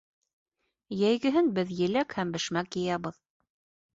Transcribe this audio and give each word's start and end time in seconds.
Йәйгеһен 0.95 1.51
беҙ 1.59 1.73
еләк 1.81 2.17
һәм 2.19 2.31
бәшмәк 2.37 2.79
йыябыҙ 2.85 3.21